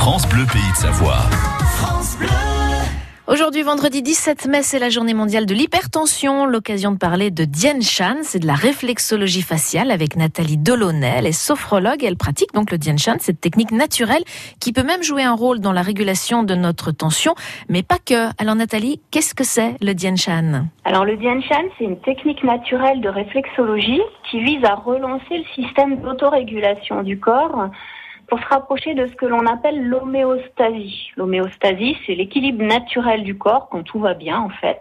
France 0.00 0.26
Bleu 0.30 0.46
Pays 0.50 0.62
de 0.72 0.76
Savoie. 0.76 1.28
Aujourd'hui, 3.28 3.60
vendredi 3.60 4.00
17 4.00 4.46
mai, 4.46 4.62
c'est 4.62 4.78
la 4.78 4.88
journée 4.88 5.12
mondiale 5.12 5.44
de 5.44 5.52
l'hypertension. 5.52 6.46
L'occasion 6.46 6.92
de 6.92 6.96
parler 6.96 7.30
de 7.30 7.44
Dien 7.44 7.82
Shan, 7.82 8.16
c'est 8.22 8.38
de 8.38 8.46
la 8.46 8.54
réflexologie 8.54 9.42
faciale 9.42 9.90
avec 9.90 10.16
Nathalie 10.16 10.56
Delaunay. 10.56 11.16
Elle 11.18 11.26
est 11.26 11.32
sophrologue 11.32 12.02
et 12.02 12.06
elle 12.06 12.16
pratique 12.16 12.54
donc 12.54 12.70
le 12.70 12.78
Dien 12.78 12.96
Shan, 12.96 13.16
cette 13.18 13.42
technique 13.42 13.72
naturelle 13.72 14.22
qui 14.58 14.72
peut 14.72 14.84
même 14.84 15.02
jouer 15.02 15.22
un 15.22 15.34
rôle 15.34 15.60
dans 15.60 15.72
la 15.72 15.82
régulation 15.82 16.44
de 16.44 16.54
notre 16.54 16.92
tension, 16.92 17.34
mais 17.68 17.82
pas 17.82 17.98
que. 17.98 18.30
Alors 18.40 18.54
Nathalie, 18.54 19.02
qu'est-ce 19.10 19.34
que 19.34 19.44
c'est 19.44 19.74
le 19.82 19.92
Dien 19.92 20.16
Shan 20.16 20.64
Alors 20.86 21.04
le 21.04 21.18
Dien 21.18 21.42
Shan, 21.42 21.64
c'est 21.76 21.84
une 21.84 22.00
technique 22.00 22.42
naturelle 22.42 23.02
de 23.02 23.10
réflexologie 23.10 24.00
qui 24.30 24.40
vise 24.40 24.64
à 24.64 24.76
relancer 24.76 25.36
le 25.36 25.62
système 25.62 26.00
d'autorégulation 26.00 27.02
du 27.02 27.20
corps 27.20 27.68
pour 28.30 28.38
se 28.40 28.46
rapprocher 28.46 28.94
de 28.94 29.06
ce 29.06 29.14
que 29.16 29.26
l'on 29.26 29.44
appelle 29.44 29.84
l'homéostasie. 29.84 31.10
L'homéostasie, 31.16 31.98
c'est 32.06 32.14
l'équilibre 32.14 32.64
naturel 32.64 33.24
du 33.24 33.36
corps 33.36 33.68
quand 33.68 33.82
tout 33.82 33.98
va 33.98 34.14
bien 34.14 34.38
en 34.38 34.48
fait. 34.48 34.80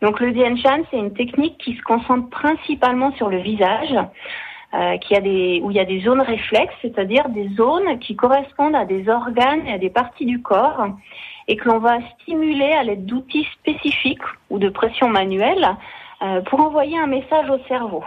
Donc 0.00 0.18
le 0.20 0.32
Dien 0.32 0.56
Shan, 0.56 0.82
c'est 0.90 0.96
une 0.96 1.12
technique 1.12 1.58
qui 1.58 1.76
se 1.76 1.82
concentre 1.82 2.30
principalement 2.30 3.12
sur 3.12 3.28
le 3.28 3.38
visage, 3.38 3.94
euh, 4.74 4.96
où 5.62 5.70
il 5.70 5.76
y 5.76 5.80
a 5.80 5.84
des 5.84 6.00
zones 6.00 6.20
réflexes, 6.20 6.74
c'est-à-dire 6.82 7.28
des 7.28 7.48
zones 7.50 7.98
qui 7.98 8.16
correspondent 8.16 8.76
à 8.76 8.84
des 8.84 9.08
organes 9.08 9.66
et 9.66 9.72
à 9.74 9.78
des 9.78 9.90
parties 9.90 10.26
du 10.26 10.40
corps, 10.40 10.86
et 11.48 11.56
que 11.56 11.68
l'on 11.68 11.78
va 11.78 11.98
stimuler 12.20 12.72
à 12.72 12.82
l'aide 12.82 13.06
d'outils 13.06 13.46
spécifiques 13.60 14.22
ou 14.50 14.58
de 14.58 14.68
pression 14.68 15.08
manuelle 15.08 15.76
euh, 16.22 16.40
pour 16.42 16.60
envoyer 16.60 16.98
un 16.98 17.06
message 17.06 17.50
au 17.50 17.58
cerveau. 17.66 18.04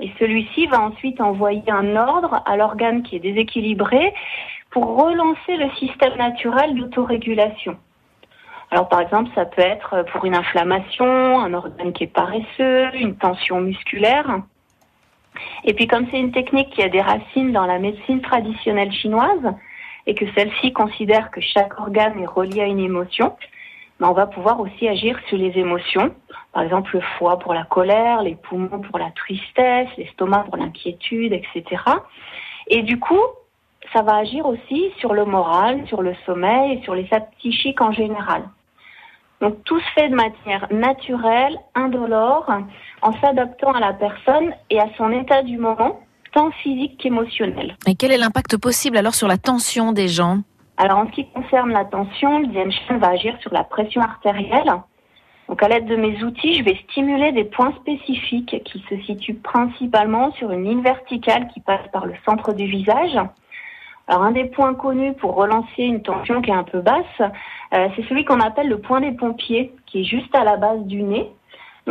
Et 0.00 0.12
celui-ci 0.18 0.66
va 0.66 0.80
ensuite 0.80 1.20
envoyer 1.20 1.70
un 1.70 1.96
ordre 1.96 2.42
à 2.46 2.56
l'organe 2.56 3.02
qui 3.02 3.16
est 3.16 3.20
déséquilibré 3.20 4.14
pour 4.70 4.96
relancer 4.96 5.56
le 5.56 5.70
système 5.78 6.16
naturel 6.16 6.74
d'autorégulation. 6.74 7.76
Alors 8.70 8.88
par 8.88 9.00
exemple, 9.00 9.30
ça 9.34 9.44
peut 9.46 9.62
être 9.62 10.04
pour 10.12 10.24
une 10.24 10.34
inflammation, 10.34 11.06
un 11.06 11.54
organe 11.54 11.92
qui 11.92 12.04
est 12.04 12.12
paresseux, 12.12 12.94
une 12.94 13.16
tension 13.16 13.60
musculaire. 13.60 14.40
Et 15.64 15.74
puis 15.74 15.86
comme 15.86 16.06
c'est 16.10 16.20
une 16.20 16.32
technique 16.32 16.70
qui 16.70 16.82
a 16.82 16.88
des 16.88 17.00
racines 17.00 17.52
dans 17.52 17.66
la 17.66 17.78
médecine 17.78 18.20
traditionnelle 18.20 18.92
chinoise 18.92 19.54
et 20.06 20.14
que 20.14 20.26
celle-ci 20.34 20.72
considère 20.72 21.30
que 21.30 21.40
chaque 21.40 21.78
organe 21.80 22.20
est 22.20 22.26
relié 22.26 22.60
à 22.60 22.66
une 22.66 22.80
émotion, 22.80 23.36
ben, 24.00 24.08
on 24.08 24.12
va 24.12 24.26
pouvoir 24.26 24.60
aussi 24.60 24.88
agir 24.88 25.18
sur 25.28 25.38
les 25.38 25.58
émotions. 25.58 26.14
Par 26.58 26.64
exemple, 26.64 26.90
le 26.96 27.02
foie 27.16 27.38
pour 27.38 27.54
la 27.54 27.62
colère, 27.62 28.20
les 28.20 28.34
poumons 28.34 28.80
pour 28.80 28.98
la 28.98 29.12
tristesse, 29.12 29.86
l'estomac 29.96 30.40
pour 30.48 30.56
l'inquiétude, 30.56 31.32
etc. 31.32 31.80
Et 32.66 32.82
du 32.82 32.98
coup, 32.98 33.22
ça 33.92 34.02
va 34.02 34.16
agir 34.16 34.44
aussi 34.44 34.90
sur 34.98 35.14
le 35.14 35.24
moral, 35.24 35.86
sur 35.86 36.02
le 36.02 36.16
sommeil 36.26 36.72
et 36.72 36.82
sur 36.82 36.96
l'état 36.96 37.20
psychique 37.38 37.80
en 37.80 37.92
général. 37.92 38.42
Donc 39.40 39.62
tout 39.62 39.78
se 39.78 39.88
fait 39.94 40.08
de 40.08 40.16
manière 40.16 40.66
naturelle, 40.72 41.56
indolore, 41.76 42.50
en 43.02 43.12
s'adaptant 43.20 43.70
à 43.70 43.78
la 43.78 43.92
personne 43.92 44.52
et 44.68 44.80
à 44.80 44.88
son 44.96 45.12
état 45.12 45.44
du 45.44 45.58
moment, 45.58 46.00
tant 46.32 46.50
physique 46.50 46.98
qu'émotionnel. 46.98 47.76
Et 47.86 47.94
quel 47.94 48.10
est 48.10 48.18
l'impact 48.18 48.56
possible 48.56 48.96
alors 48.96 49.14
sur 49.14 49.28
la 49.28 49.38
tension 49.38 49.92
des 49.92 50.08
gens? 50.08 50.38
Alors 50.76 50.98
en 50.98 51.06
ce 51.06 51.12
qui 51.12 51.30
concerne 51.30 51.70
la 51.70 51.84
tension, 51.84 52.40
le 52.40 52.48
Dien 52.48 52.98
va 52.98 53.10
agir 53.10 53.36
sur 53.42 53.54
la 53.54 53.62
pression 53.62 54.00
artérielle. 54.00 54.72
Donc 55.48 55.62
à 55.62 55.68
l'aide 55.68 55.86
de 55.86 55.96
mes 55.96 56.22
outils, 56.22 56.54
je 56.54 56.62
vais 56.62 56.76
stimuler 56.90 57.32
des 57.32 57.44
points 57.44 57.72
spécifiques 57.80 58.62
qui 58.64 58.84
se 58.88 59.00
situent 59.02 59.34
principalement 59.34 60.30
sur 60.32 60.50
une 60.50 60.64
ligne 60.64 60.82
verticale 60.82 61.48
qui 61.48 61.60
passe 61.60 61.86
par 61.92 62.06
le 62.06 62.14
centre 62.24 62.52
du 62.52 62.66
visage. 62.66 63.18
Alors 64.06 64.22
un 64.22 64.32
des 64.32 64.44
points 64.44 64.74
connus 64.74 65.14
pour 65.14 65.34
relancer 65.34 65.82
une 65.82 66.02
tension 66.02 66.40
qui 66.42 66.50
est 66.50 66.54
un 66.54 66.64
peu 66.64 66.80
basse, 66.80 67.04
euh, 67.74 67.88
c'est 67.96 68.06
celui 68.08 68.24
qu'on 68.24 68.40
appelle 68.40 68.68
le 68.68 68.78
point 68.78 69.00
des 69.00 69.12
pompiers, 69.12 69.72
qui 69.86 70.00
est 70.00 70.04
juste 70.04 70.34
à 70.34 70.44
la 70.44 70.56
base 70.56 70.84
du 70.84 71.02
nez 71.02 71.30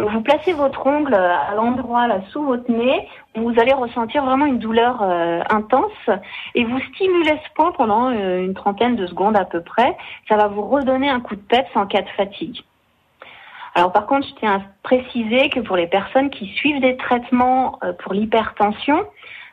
vous 0.05 0.21
placez 0.21 0.53
votre 0.53 0.85
ongle 0.85 1.15
à 1.15 1.53
l'endroit 1.55 2.07
là 2.07 2.21
sous 2.31 2.43
votre 2.43 2.71
nez, 2.71 3.07
vous 3.35 3.53
allez 3.57 3.73
ressentir 3.73 4.23
vraiment 4.23 4.45
une 4.45 4.59
douleur 4.59 5.01
euh, 5.01 5.41
intense 5.49 6.09
et 6.55 6.63
vous 6.63 6.79
stimulez 6.93 7.39
ce 7.43 7.53
point 7.55 7.71
pendant 7.71 8.11
euh, 8.11 8.43
une 8.43 8.53
trentaine 8.53 8.95
de 8.95 9.07
secondes 9.07 9.35
à 9.35 9.45
peu 9.45 9.61
près. 9.61 9.97
Ça 10.29 10.37
va 10.37 10.47
vous 10.47 10.61
redonner 10.61 11.09
un 11.09 11.19
coup 11.19 11.35
de 11.35 11.41
peps 11.41 11.75
en 11.75 11.87
cas 11.87 12.01
de 12.01 12.09
fatigue. 12.09 12.61
Alors 13.77 13.93
par 13.93 14.07
contre, 14.07 14.27
je 14.27 14.33
tiens 14.39 14.55
à 14.55 14.61
préciser 14.81 15.49
que 15.49 15.61
pour 15.61 15.77
les 15.77 15.87
personnes 15.87 16.29
qui 16.29 16.47
suivent 16.55 16.81
des 16.81 16.97
traitements 16.97 17.79
euh, 17.83 17.93
pour 17.93 18.13
l'hypertension, 18.13 19.05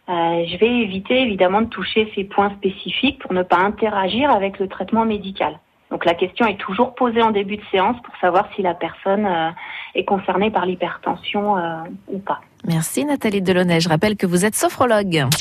je 0.07 0.59
vais 0.59 0.69
éviter 0.83 1.23
évidemment 1.23 1.63
de 1.63 1.69
toucher 1.69 2.13
ces 2.15 2.25
points 2.25 2.51
spécifiques 2.59 3.19
pour 3.21 3.33
ne 3.33 3.43
pas 3.43 3.57
interagir 3.57 4.31
avec 4.31 4.59
le 4.59 4.69
traitement 4.69 5.07
médical. 5.07 5.59
Donc 5.95 6.05
la 6.05 6.15
question 6.15 6.45
est 6.47 6.57
toujours 6.57 6.95
posée 6.97 7.23
en 7.23 7.31
début 7.31 7.57
de 7.57 7.63
séance 7.71 7.97
pour 8.03 8.17
savoir 8.17 8.49
si 8.57 8.63
la 8.63 8.75
personne 8.75 9.27
euh, 9.27 9.51
est 9.95 10.05
concernée 10.05 10.51
par 10.51 10.67
l'hypertension 10.67 11.57
euh, 11.57 11.83
ou 12.09 12.19
pas. 12.19 12.41
Merci 12.67 13.05
Nathalie 13.05 13.43
Delaunay. 13.43 13.81
Je 13.81 13.89
rappelle 13.89 14.17
que 14.17 14.27
vous 14.27 14.45
êtes 14.45 14.57
sophrologue. 14.57 15.27